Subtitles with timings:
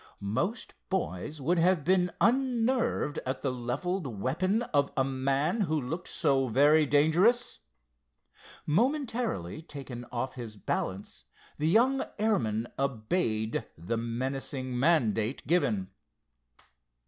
[0.33, 6.07] Most boys would have been unnerved at the leveled weapon of a man who looked
[6.07, 7.59] so very dangerous.
[8.65, 11.25] Momentarily taken off his balance,
[11.59, 15.91] the young airman obeyed the menacing mandate given.